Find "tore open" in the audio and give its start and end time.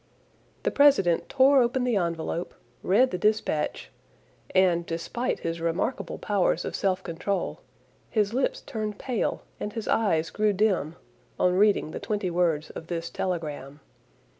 1.29-1.83